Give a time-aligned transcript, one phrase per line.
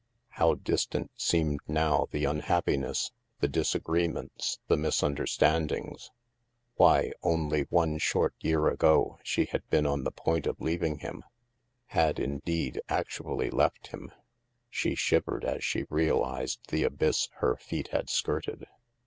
[0.29, 6.09] How distant seemed now the unhappi ness, the disagreements, the misunderstandings.
[6.73, 11.23] Why, only one short year ago, she had been on the point of leaving him—
[11.85, 14.11] had, indeed, actually left him.
[14.71, 18.65] She shivered as she realized the abyss her feet had skirted.